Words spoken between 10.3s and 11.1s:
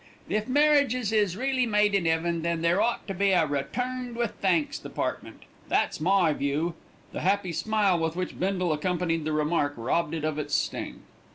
its sting.